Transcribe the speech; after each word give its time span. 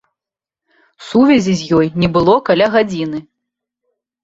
Сувязі 1.09 1.53
з 1.59 1.77
ёй 1.81 1.87
не 2.05 2.11
было 2.17 2.33
каля 2.49 2.73
гадзіны. 2.79 3.23